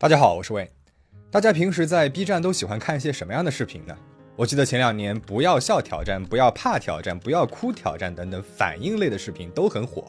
[0.00, 0.70] 大家好，我是魏。
[1.28, 3.92] 大家平时在 B 站都喜欢看一些什么样的视频呢？
[4.36, 10.04] 我记得前两年“不要笑挑战”“不要怕挑战”“不要哭挑战”等等反应类的视频都很火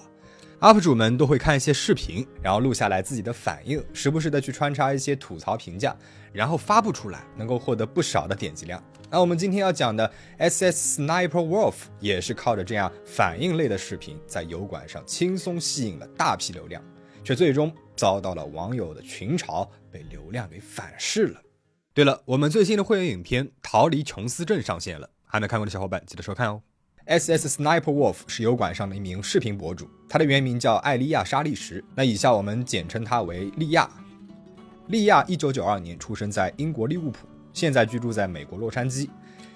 [0.59, 5.97] ，UP 主们都会看一些视频，然后录下来自己的反应，时不时的去穿插一些吐槽评价，
[6.31, 8.79] 然后发布出来，能够获得不少的点击量。
[9.09, 16.79] 那我们今天要讲的 SS Sniper Wolf 也是靠着这样反应类的视频，在油管上轻松吸引了大批流量。
[17.21, 21.41] 却最终遭到了网友的群嘲，被流量给反噬了。
[21.93, 26.61] 对了，我们最新的会员影片《逃离琼斯镇》上线了，还没看过的小伙伴记得收看哦。
[27.05, 33.89] SS Sniper Wolf 是油管上的一名视频博主，他的原名叫艾利亚·沙利什，那以下我们简称他为利亚。
[34.87, 39.09] 利亚一九九二年出生在英国利物浦，现在居住在美国洛杉矶。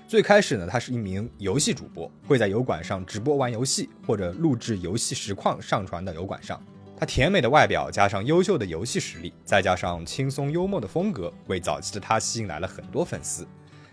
[0.08, 6.62] 最开始呢，他是一名游戏主播，会在油管上直播玩游戏或者录制游戏实况上传到油管上。
[7.04, 13.46] 他甜美的外表，加上优秀的游戏实力，再加上轻松幽默的风格，为早期的他吸引来了很多粉丝。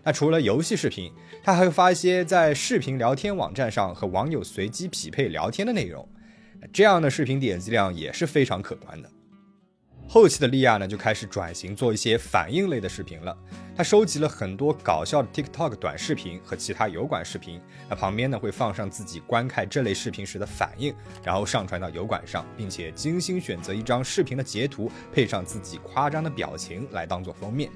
[0.05, 1.13] 那除了游戏视频，
[1.43, 6.09] 他还会发一些在视频聊天网站上和网友随机匹配聊天的内容，
[6.73, 9.11] 这样的视频点击量也是非常可观的。
[10.13, 13.37] 后期的利亚呢，就开始转型做一些反应类的视频了。
[13.77, 27.71] 他收集了很多搞笑的 TikTok 短视频和其他油管视频，那旁边呢会放上自己观看这类视频时的反应，然后上传到油管上，并且精心选择一张视频的截图，配上自己夸张的表情来当做封面。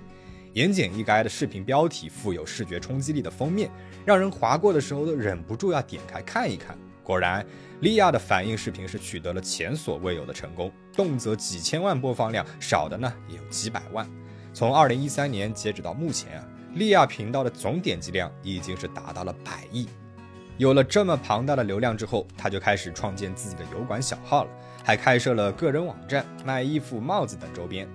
[0.54, 3.70] 言简意赅的视频标题，富有视觉冲击力的封面，
[4.04, 6.76] 让人划过的时候都忍不住要点开看一看。
[7.04, 7.46] 果然，
[7.84, 14.08] 利亚的反应视频是取得了前所未有的成功，动辄几千万播放量，少的呢也有几百万。
[14.54, 19.86] 从二零一三年截止到目前啊，利亚频道的总点击量已经是达到了百亿。
[20.56, 24.50] 有了这么庞大的流量之后，他就开始创建自己的油管小号了，
[24.82, 27.86] 还开设了个人网站，卖衣服、帽子等周边。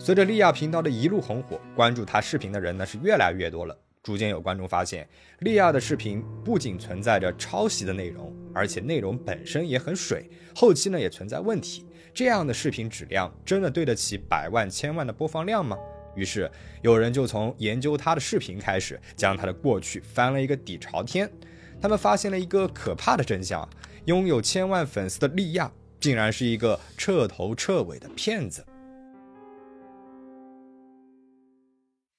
[0.00, 3.78] 随着利亚频道的一路红火，关注他视频的人呢是越来越多了。
[4.08, 5.06] 逐渐有观众发现，
[5.40, 11.84] 利亚的视频不仅存在着抄袭的内容，而且内容本身也很水，后期呢也存在问题。
[12.14, 15.76] 这样的视频质量真的对得起百万千万的播放量吗？
[16.16, 21.30] 于是有人就从研究他的视频开始，将他的过去翻了一个底朝天。
[21.78, 23.68] 他们发现了一个可怕的真相：
[24.06, 25.70] 拥有千万粉丝的利亚，
[26.00, 28.64] 竟然是一个彻头彻尾的骗子。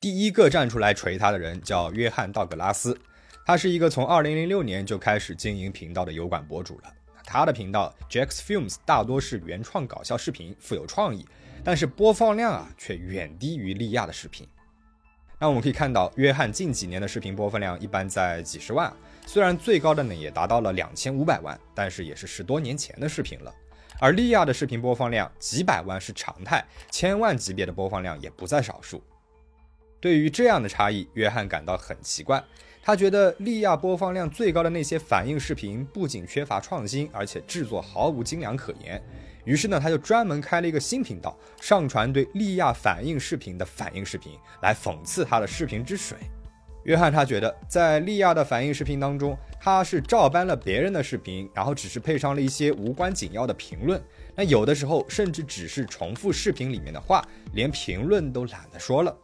[0.01, 2.97] 第一个站出来锤他的人叫约翰·道格拉斯，
[3.45, 6.93] 他是一个从2006年就开始经营频道的油管博主了。
[7.25, 11.27] 他的频道 Jack's Films 大多是原创搞笑视频，富有创意，
[11.65, 14.47] 但是播放量啊却远低于利亚的视频。
[15.37, 18.93] 那我们可以看到，约翰近几年的视频播放量一般在几十万，
[19.27, 23.53] 虽然最高的呢也达到了两千五百万，但是也是十多年前的视频了。
[23.99, 29.03] 而利亚的视频播放量几百万是常态，千万级别的播放量也不在少数。
[29.99, 32.43] 对于这样的差异，约翰感到很奇怪。
[32.81, 39.01] 他觉得利亚播放量最高的那些反应视频不仅缺乏创新，而且制作毫无精良可言。
[39.45, 46.17] 于是呢，他就专门开了一个新频道，上传对利亚反应视频的反应视频，来讽刺他的视频之水。
[46.83, 54.01] 约翰他觉得，在利亚的反应视频当中，他是照搬了别人的视频，然后只是配上了一些无关紧要的评论。
[54.33, 57.23] 那有的时候甚至只是重复视频里面的话，
[57.53, 59.15] 连评论都懒得说了。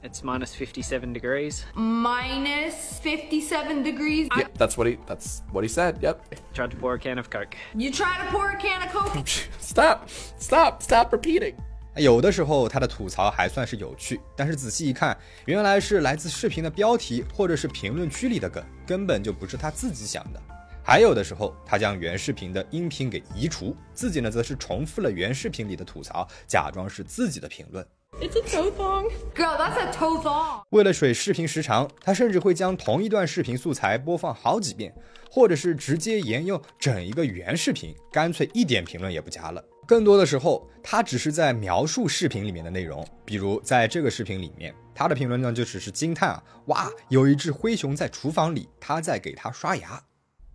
[0.00, 1.64] It's minus 57 degrees.
[1.74, 4.28] Minus 57 degrees.
[4.36, 5.96] Yeah, that's what he that's what he said.
[6.00, 6.20] Yep.
[6.54, 7.56] Tried to pour a can of Coke.
[7.74, 9.26] You try to pour a can of Coke?
[9.58, 10.08] Stop.
[10.38, 10.82] Stop.
[10.82, 11.54] Stop repeating.
[11.96, 20.40] 有的时候他的吐槽还算是有趣，但是仔细一看，原来是来自视频的标题或者是评论区里的梗，根本就不是他自己想的。
[20.80, 27.84] 还有的时候，他将原视频的音频给移除，自己呢则是重复了原视频里的吐槽，假装是自己的评论。
[28.20, 29.10] It's a toe thong.
[29.34, 30.62] Girl, that's a toe thong.
[30.70, 34.92] 为了水视频时长，他甚至会将同一段视频素材播放好几遍，
[35.30, 39.64] 或者是直接沿用整一个原视频，干脆一点评论也不加了。
[39.86, 50.02] 更多的时候，他只是在描述视频里面的内容，比如在这个视频里面，他的评论呢就只是惊叹啊，哇，有一只灰熊在厨房里，他在给它刷牙。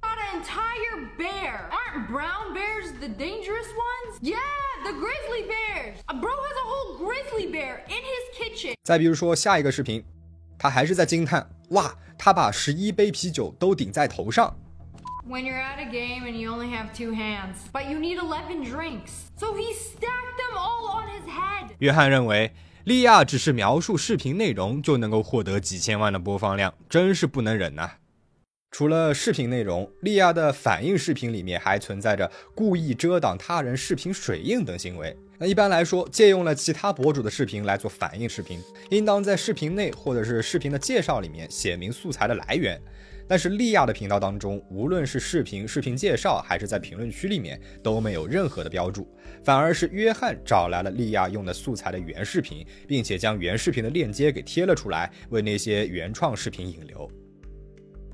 [0.01, 1.69] Not an entire bear.
[1.71, 4.19] Aren't brown bears the dangerous ones?
[4.21, 4.37] Yeah,
[4.83, 5.97] the grizzly bears.
[6.07, 6.62] A bro has a whole
[7.03, 8.75] grizzly bear in his kitchen.
[8.83, 10.03] 再比如说下一个视频，
[10.57, 14.55] 他还是在惊叹，哇，他把十一杯啤酒都顶在头上。
[15.27, 19.29] When you're at a game and you only have two hands, but you need eleven drinks.
[19.37, 21.69] So he stacked them all on his head.
[21.79, 22.53] 约翰认为，
[22.83, 27.91] 利亚只是描述视频内容就能够获得几千万的播放量，真是不能忍呐、
[28.71, 35.15] 除了视频内容，利亚的反应视频里面还存在着故意遮挡他人视频水印等行为。
[35.43, 38.61] 那一般来说，借用了其他博主的视频来做反应视频，
[38.91, 42.81] 应当在视频内或者是视频的介绍里面写明素材的来源。
[43.27, 49.05] 但是利亚的频道当中，无论是视频、视频介绍，还是在评论区里面都没有任何的标注，
[49.43, 57.11] 反而是约翰找来了利亚用的素材的原视频，并且将原视频的链接给贴了出来，为那些原创视频引流。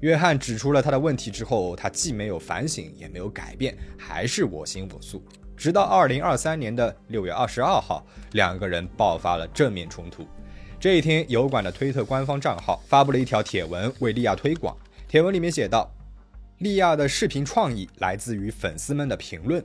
[0.01, 5.23] 约翰指出了他的问题之后，他既没有反省，也没有改变，还是我行我素。
[5.59, 8.01] 直到二零二三年的六月二十二号，
[8.31, 10.25] 两个人爆发了正面冲突。
[10.79, 14.73] 这一天，油管的推特官方账号发布了一条帖文，为利亚推广。
[15.05, 15.91] 帖文里面写道
[16.59, 19.61] ：“利亚的视频创意来自于粉丝们的评论。”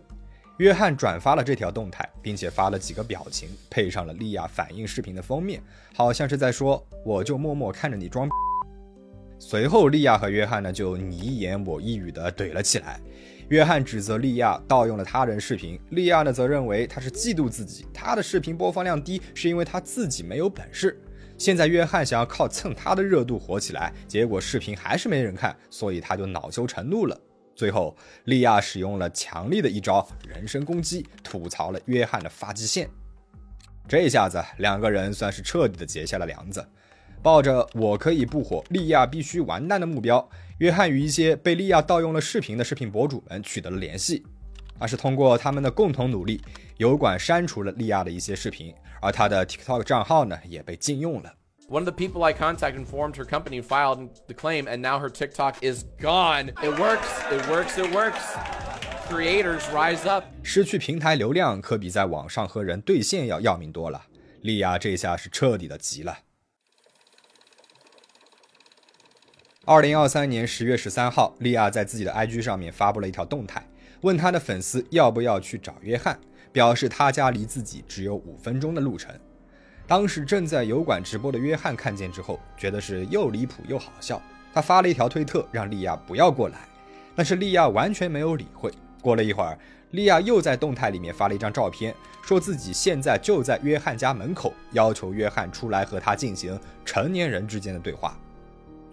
[0.59, 5.63] 约翰转发了这条动态，并且发了几个表情，配上了利亚反应视频的封面，
[5.95, 8.29] 好像是在说：“我就默默看着你装。”
[9.39, 12.99] 随后，利亚和约翰呢就你一言我一语的怼了起来。
[13.49, 21.01] 约翰指责利亚盗用了他人视频，利亚呢则认为他是嫉妒自己，他的视频播放量低是因为他自己没有本事。
[21.37, 27.21] 现在约翰想要靠蹭他的热度火起来，结果视频还是没人看，所以他就恼羞成怒了。
[27.55, 32.89] 最后，利亚使用了强力的一招人身攻击，吐槽了约翰的发际线。
[33.87, 36.67] 这下子，两个人算是彻底的结下了梁子。
[37.25, 40.29] 抱着我可以不火，利亚必须完蛋的目标，
[40.59, 44.23] 约翰与一些被利亚盗用了视频的视频博主们取得了联系，
[44.79, 46.43] 而是通过他们的共同努力，
[46.77, 51.33] 油管删除了利亚的一些视频，而他的 TikTok 账号呢也被禁用了。
[51.71, 55.55] One of the people I contacted informed her company filed the claim, and now her TikTok
[55.63, 56.49] is gone.
[56.63, 57.09] It works.
[57.31, 57.83] It works.
[57.83, 58.21] It works.
[59.09, 60.27] Creators rise up.
[60.43, 64.03] 失去平台流量，可比在网上和人对线要要命多了。
[64.43, 66.19] 利亚这下是彻底的急了。
[69.67, 73.67] 二零二三年十月十三号，利亚在自己的 IG 上面发布了一条动态，
[74.03, 76.19] 问他的粉丝要不要去找约翰，
[76.53, 79.11] 表示他家离自己只有五分钟的路程。
[79.87, 84.21] 当时正在油管直播的约翰看见之后，觉得是又离谱又好笑，
[84.53, 86.59] 他发了一条推特让利亚不要过来，
[87.17, 88.71] 但是利亚完全没有理会。
[89.01, 89.59] 过了一会儿，
[89.93, 98.15] 利亚又在动态里面发了一张照片，说自己现在就在约翰家门口，要求约翰出来和他进行成年人之间的对话。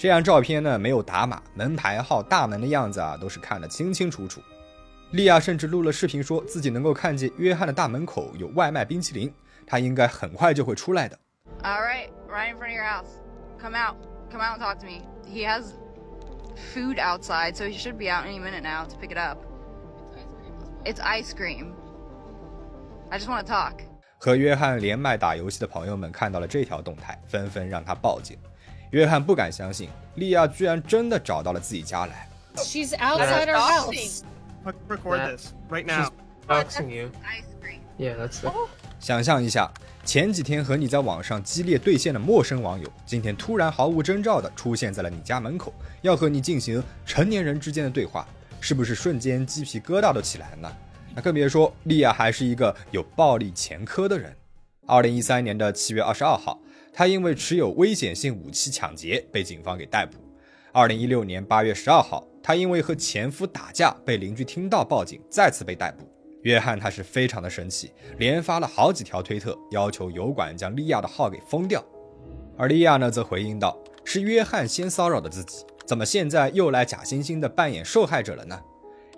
[0.01, 4.42] 这张照片呢没有打码，门牌号、大门的样子啊都是看得清清楚楚。
[5.12, 9.31] 利亚甚至录了视频，说自己能够看见约翰的大门口有外卖冰淇淋，
[9.68, 11.15] 他应该很快就会出来的。
[11.62, 13.09] All right, right in front of your house.
[13.62, 13.95] Come out.
[14.31, 15.03] Come out and talk to me.
[15.31, 15.65] He has
[16.74, 19.38] food outside, so he should be out any minute now to pick it up.
[20.83, 21.74] It's ice cream.
[23.12, 23.74] I just want to talk.
[24.18, 28.36] 和约翰连麦打游戏的朋友们看到了这条动态，纷纷让他报警。
[28.92, 32.28] 约翰不敢相信，莉亚居然真的找到了自己家来。
[32.56, 34.22] She's outside our house.
[34.64, 36.10] I can Record this right now.
[36.48, 37.10] Boxing you.
[37.24, 37.80] Ice cream.
[37.98, 38.42] Yeah, that's.
[39.00, 39.72] 想象一下，
[40.04, 48.28] 前几天和你在网上激烈对线的陌生网友，今天突然毫无征兆的出现在了你家门口，要和你进行成年人之间的对话，
[48.60, 50.72] 是不是瞬间鸡皮疙瘩都起来了呢？
[51.16, 54.36] 那更别说莉亚还是一个有暴力前科的人。
[54.86, 56.60] 二零一三年的七月二十二号，
[56.94, 60.18] 他因为持有危险性武器抢劫被警方给逮捕。
[60.74, 66.10] 二零一六年八月十二号，他因为和前夫打架被邻居听到报警，再次被逮捕。
[66.44, 71.84] 约翰他是非常的生气，连发了好几条推特，要求油管将利亚的号给封掉。
[72.58, 78.60] 而利亚呢，则回应道：“是约翰先骚扰的自己，怎么现在又来假惺惺的扮演受害者了呢？”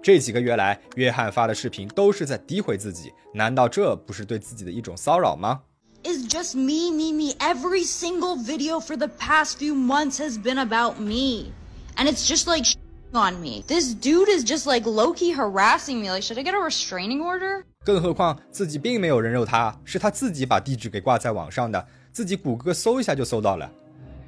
[0.03, 5.62] 这几个月来，约翰发的视频都是在诋毁自己，难道这不是对自己的一种骚扰吗？
[6.03, 7.33] Is just me, me, me.
[7.39, 11.51] Every single video for the past few months has been about me.
[11.95, 12.65] And it's just like
[13.13, 13.63] on me.
[13.67, 16.10] This dude is just like low key harassing me.
[16.10, 17.63] Like, should I get a restraining order?
[17.86, 23.69] 更何况自己并没有人肉他，是他自己把地址给挂在网上的，自己谷歌搜一下就搜到了。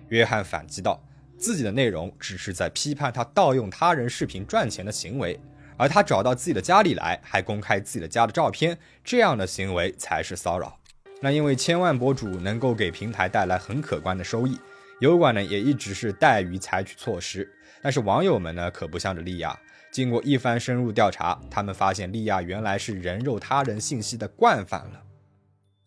[0.10, 1.02] 约翰反击道，
[1.38, 5.40] 自己的内容只是在批判他盗用他人视频赚钱的行为，
[5.78, 10.78] 而他找到自己的家里来，还公开自己的家的照片，这样的行为才是骚扰。
[11.26, 14.60] 那因为千万博主能够给平台带来很可观的收益，
[15.00, 17.52] 油管呢也一直是怠于采取措施。
[17.82, 19.60] 但是网友们呢可不向着利亚，
[19.92, 25.02] 经过一番深入调查，他们发现利亚原来是人肉他人信息的惯犯了。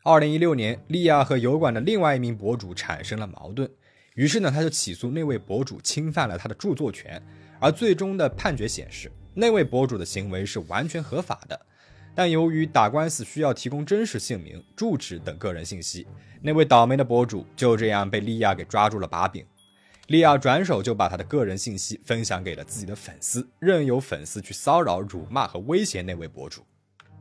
[0.02, 3.70] 二零一六年，利亚和油管的另外一名博主产生了矛盾，
[4.16, 7.22] 于是呢他就起诉那位博主侵犯了他的著作权，
[7.60, 11.60] 而最终的判决显示，那位博主的行为是完全合法的。
[12.18, 16.04] 但由于打官司需要提供真实姓名、住址等个人信息，
[16.42, 19.46] 那位倒霉的博主就这样被利亚给抓住了把柄。
[20.08, 26.64] 利亚转手就把他的个人信息分享给了自己的粉丝，任由粉丝去骚扰、辱骂和威胁那位博主。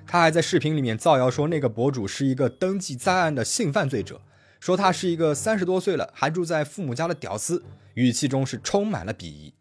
[0.07, 4.19] 他还在视频里面造谣说那个博主是一个登记在案的性犯罪者，
[4.59, 7.63] 说他是一个三十多岁了还住在父母家的屌丝，
[7.93, 9.53] 语气中是充满了鄙夷。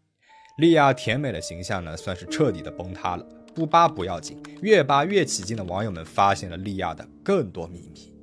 [0.57, 3.23] 莉亚甜美的形象呢，算是彻底的崩塌了。
[3.57, 8.13] 不扒不要紧，越扒越起劲的网友们发现了莉亚的更多秘密。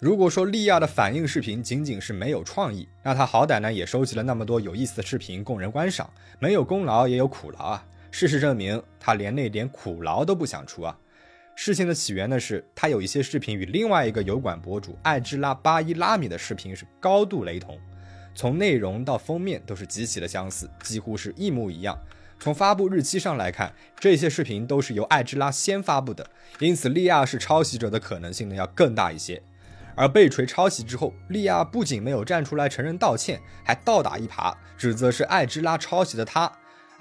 [0.00, 7.86] 如果说莉亚的反应视频仅仅是没有创意，那她好歹呢也收集了那么多有意思的视频供人观赏，没有功劳也有苦劳啊。
[8.10, 10.98] 事实证明，她连那点苦劳都不想出啊。
[11.54, 17.78] 事情的起源呢是，她有一些视频与另外一个油管博主艾芝拉巴伊拉米的视频是高度雷同，
[18.34, 21.98] 从内容到封面都是极其的相似，几乎是一模一样。
[22.40, 29.42] 从发布日期上来看，这些视频都是由艾芝拉先发布的，因此莉亚是抄袭者的可能性呢要更大一些。
[29.94, 36.50] 而被锤抄袭之后，莉亚不仅没有站出来承认道歉，还倒打一耙，指责是艾芝拉抄袭的她。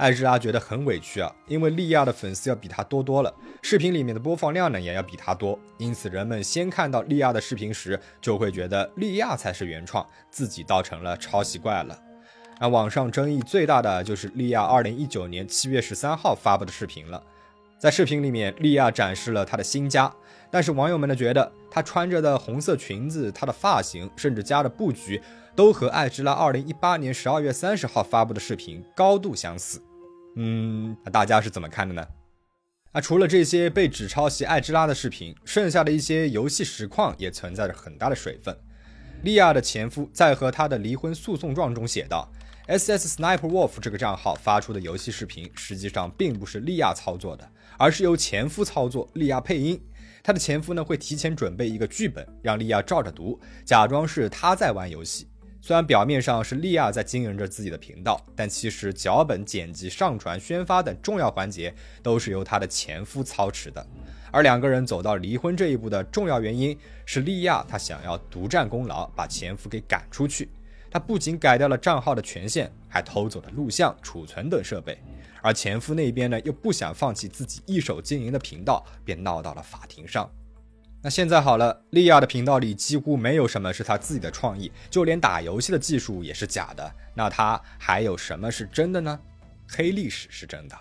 [0.01, 3.31] 艾芝拉觉得很委屈啊，因为莉亚的粉丝要比她多多了，
[3.61, 11.95] 视频里面的播放量呢也要比她多，因此人们先看到莉亚的视频时，就会觉得莉亚才是原创，自己倒成了抄袭怪了。
[12.59, 17.21] 那网上争议最大的就是莉亚二零一九年七月十三号发布的视频了，
[17.77, 20.11] 在视频里面，莉亚展示了她的新家。
[20.49, 25.21] 但是网友们呢觉得她穿着的红色裙子、她的发型，甚至家的布局，
[25.55, 29.79] 都和艾芝拉二零一八年十二月三十号发布的视频高度相似。
[30.35, 32.07] 嗯，那大家是怎么看的呢？
[32.93, 38.55] 啊，除了这些被指抄袭艾芝拉的视频，剩下的一些游戏实况也存在着很大的水分。
[39.23, 42.29] 莉亚的前夫在和她的离婚诉讼状中写道
[42.67, 49.81] ：“SS Sniper Wolf 这个账号发出的游戏视频，实际上并不是莉亚操作的，而是由前夫操作，莉亚配音。”
[50.21, 55.27] 她的前夫呢会提前准备一个剧本，让莉亚照着读，假装是他在玩游戏。
[55.63, 63.85] 虽然表面上是莉亚在经营着自己的频道，但其实脚本、剪辑、上传、宣发等重要环节都是由她的前夫操持的。
[64.31, 66.75] 而两个人走到离婚这一步的重要原因
[67.05, 70.49] 是莉亚她想要独占功劳，把前夫给赶出去。
[70.89, 74.97] 她不仅改掉了账号的权限，还偷走了录像、储存等设备。
[75.43, 80.27] 而前夫那边呢，又不想放弃自己一手经营的频道，便闹到了法庭上。
[81.03, 86.93] 那现在好了，莉亚的频道里几乎没有什么是她自己的创意，就连打游戏的技术也是假的。
[87.15, 89.19] 那她还有什么是真的呢？
[89.67, 90.77] 黑历史是真的。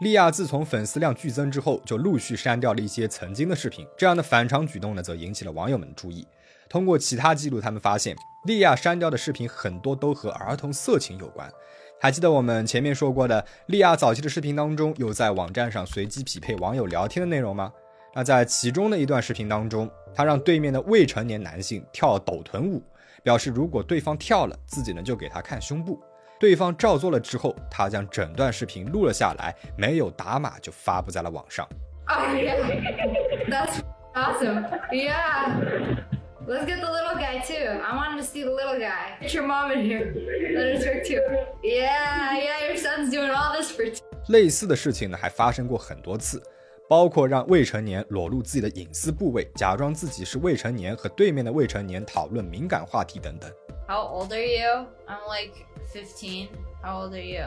[0.00, 6.26] 莉亚自从粉丝量剧增之后，就陆续删掉了一些曾经的视频，这样的反常举动呢，则引起了网友们的注意。
[6.68, 8.14] 通过其他记录，他们发现
[8.44, 11.50] 莉亚删掉的视频很多都和儿童色情有关。
[11.98, 17.72] 还记得我们前面说过的，莉亚早期的视频当中有在网站上随机匹配网友聊天的内容吗？
[18.14, 22.82] 那在其中的一段视频当中，他让对面的未成年男性跳抖臀舞，
[23.22, 25.98] 表示如果对方跳了，自己呢就给他看胸部。
[26.38, 31.66] 对方照做了之后，他将整段视频录了下来，没有打码就发布在了网上。
[32.08, 32.56] Oh yeah,
[33.50, 33.80] that's
[34.14, 34.64] awesome.
[34.92, 36.25] Yeah.
[36.47, 37.79] Let's get the little guy too.
[37.81, 39.17] I wanted to see the little guy.
[39.21, 40.13] Get your mom in here.
[40.55, 41.21] Let her talk too.
[41.63, 43.85] Yeah, yeah, your son's doing all this for.
[44.27, 46.41] 类似的事情呢，还发生过很多次，
[46.87, 53.51] 包括让未成年裸露自己的隐私部位，假装自己是未成年和对面的未成年讨论敏感话题等等。
[53.87, 54.87] How old are you?
[55.07, 55.53] I'm like
[55.93, 56.47] 15.
[56.81, 57.45] How old are you?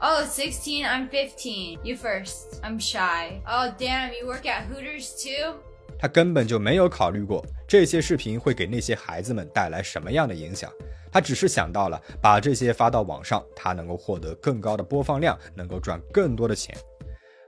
[0.00, 0.84] Oh, 16.
[0.84, 1.78] I'm 15.
[1.82, 2.60] You first.
[2.62, 3.40] I'm shy.
[3.46, 5.54] Oh, damn, you work at Hooters too?
[6.01, 10.71] 他根本就没有考虑过这些视频会给那些孩子们带来什么样的影响，
[11.11, 16.75] 他只是想到了把这些发到网上，他能够获得更高的播放量，能够赚更多的钱。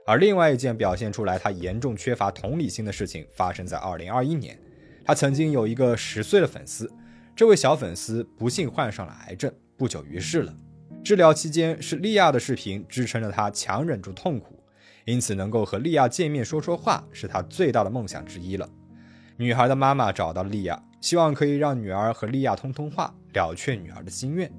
[0.06, 4.56] 而另外一件表现出来他严重缺乏同理心的事情，发生在二零二一年。
[5.04, 6.88] 他曾经有一个十岁的粉丝，
[7.34, 10.54] 这位小粉丝不幸患上了癌症，不久于世了。
[11.02, 14.63] 治疗期间是利亚的视频支撑着他强忍住痛苦。
[15.04, 18.68] 因此，能够和莉亚见面说说话，是他最大的梦想之一了。
[19.36, 24.50] 女孩的妈妈找到了莉亚，希望可以让女儿和莉亚通通话，了却女儿的心愿。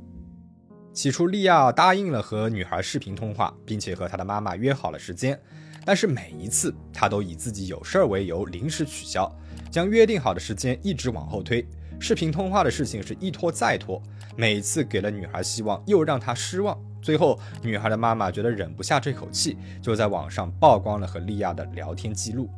[0.93, 5.39] 起初，莉亚答应了和女孩视频通话，并且和她的妈妈约好了时间。
[5.83, 9.29] 但是每一次，她都以自己有事儿为由临时取消，
[9.71, 11.67] 将约定好的时间一直往后推。
[11.99, 14.01] 视频通话的事情是一拖再拖，
[14.35, 16.77] 每次给了女孩希望，又让她失望。
[17.05, 22.49] 最后，女孩的妈妈觉得忍不下这口气，就在网上曝光了和莉亚的聊天记录。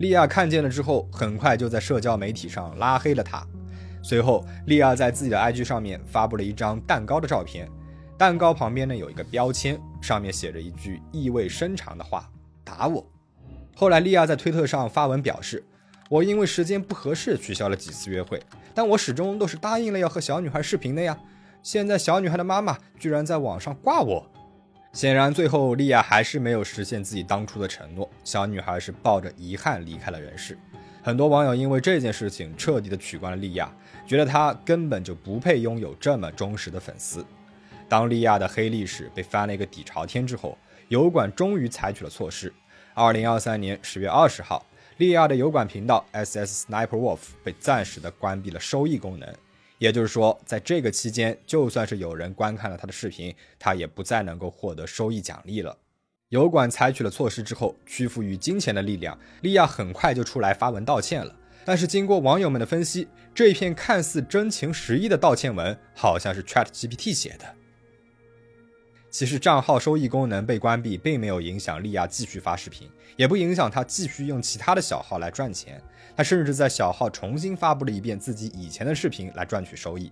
[0.00, 3.42] 莉亚看见了之后，很快就在社交媒体上拉黑了他。
[4.02, 7.66] 随后，莉亚在自己的 IG 上面发布了一张蛋糕的照片，
[8.18, 12.30] 蛋糕旁边呢有一个标签，上面写着一句意味深长的话
[12.62, 13.02] ：“打我。”
[13.74, 15.64] 后来，莉亚在推特上发文表示
[16.10, 18.38] ：“我因为时间不合适取消了几次约会，
[18.74, 21.18] 但 我始终都是答应了要和小女孩视频的呀。”
[21.70, 24.26] 现在小女孩的妈妈居然在网上挂我。
[24.94, 30.58] 显然，最后莉亚还是没有实现自己当初的承诺，小女孩是抱着遗憾离开了人世。
[31.02, 33.70] 很多网友因为这件事情彻底的取关了莉亚，
[34.06, 37.22] 觉得她根本就不配拥有这么忠实的粉丝。
[37.86, 40.56] 当莉亚的黑历史被翻了一个底朝天之后，
[40.88, 42.50] 油管终于采取了措施。
[42.94, 44.64] 二零二三年十月二十号，
[44.96, 49.28] 莉亚的油管频道 SS Sniper Wolf 被暂时的关闭了收益功能。
[49.78, 55.76] 也就是说，在这个期间，就算是有人观看了他的视频，他也不再能够获得收益奖励了。
[56.30, 61.34] 油管采取了措施之后，屈服于金钱的力量，莉亚很快就出来发文道歉了。
[61.64, 67.54] 但是经过网友们的分析，这一篇看似真情实意的道歉文，好像是 Chat GPT 写的。
[69.10, 75.82] 其实账号收益功能被关闭，并没有影响莉亚继续发视频，也不影响她继续用其他的小号来赚钱。
[76.18, 80.10] 他甚至在小号重新发布了一遍自己以前的视频来赚取收益。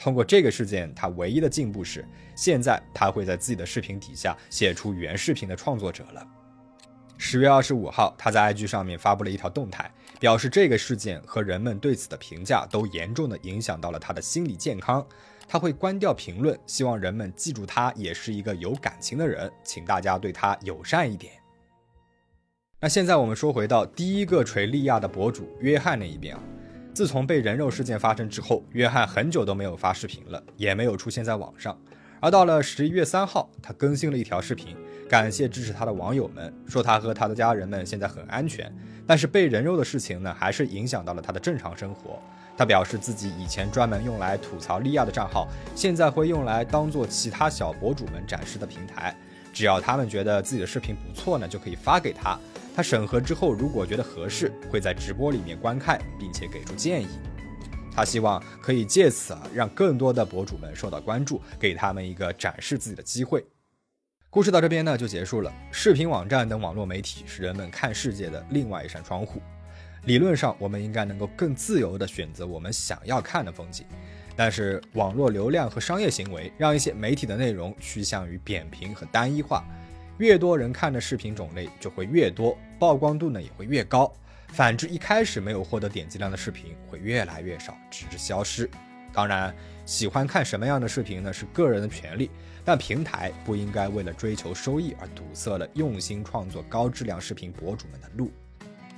[0.00, 6.24] 通过这个事件，他唯一的进步是，现在他会在自己的视频底下写出原视频的创作者了。
[7.16, 15.04] 十月二十五号，他在 IG 上面发布了一条动态，表示这个事件和人们对此的评价都严重的影响到了他的心理健康。
[15.48, 21.32] 他会关掉评论，希望人们记住他也是一个有感情的人，请大家对他友善一点。
[22.80, 26.40] 那现在我们说回到第一个锤利亚的博主约翰那一边啊，
[26.94, 31.76] 自从被人肉事件发生之后，约翰很久都没有发视频了，也没有出现在网上。
[32.20, 34.76] 而到了十一月三号，他更新了一条视频，
[35.08, 38.72] 感谢支持他的网友们，说他和他的家人们现在很安全，
[39.04, 42.22] 但是被人肉的事情呢，还是影响到了他的正常生活。
[42.56, 49.12] 他表示自己以前专门用来吐槽利亚的账号，现在会用来当做其他小博主们展示的平台。
[49.52, 52.38] 只要他们觉得自己的视频不错呢，就可以发给他。
[52.78, 57.08] 他审核之后，如果觉得合适，会在直播里面观看，并且给出建议。
[57.92, 63.44] 他希望可以借此啊，让更多的博主们受到关注，给他们一个展示自己的机会。
[64.30, 65.52] 故事到这边呢就结束了。
[65.72, 69.42] 视频网站等网络媒体是人们看世界的另外一扇窗户。
[70.04, 73.84] 理论上，我们应该能够更自由地选择我们想要看的风景，
[74.36, 79.64] 但是网络流量和商业行为让一些媒体的内容趋向于扁平和单一化，
[80.18, 84.12] 越多人看的视频种类就会越多，曝光度呢也会越高。
[84.48, 88.68] 反之，一开始没有获得点击量的视频会越来越少，直至消失。
[89.12, 89.54] 当然，
[89.86, 92.30] 喜欢看什么样的视频呢是个人的权利，
[92.64, 98.30] 但平台不应该为了追求收益而堵塞了用心创作高质量视频博主们的路。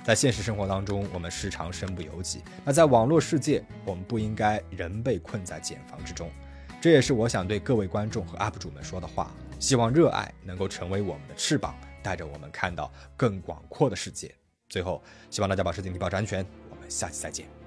[0.03, 2.41] 在现实生活当中，我们时常身不由己。
[2.65, 6.29] 那在网络世界，我们不应该人被困在茧房之中。
[6.81, 9.31] 这也是我想对各位观众和 UP 主们说的话。
[9.61, 14.33] 希望热爱能够成为我们的翅膀，带着我们看到更广阔的世界。
[14.67, 16.43] 最后，希望大家保持警惕，保持安全。
[16.69, 17.60] 我们下期再见。